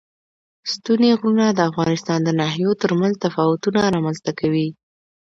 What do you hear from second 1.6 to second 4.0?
افغانستان د ناحیو ترمنځ تفاوتونه